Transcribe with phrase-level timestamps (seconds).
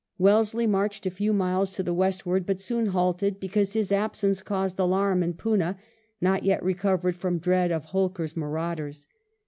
[0.17, 4.79] Wellesley marched a few miles to the westward, but soon halted, because his absence caused
[4.79, 5.77] alarm in Poona,
[6.19, 9.07] not yet recovered from dread of Holkar's marauders.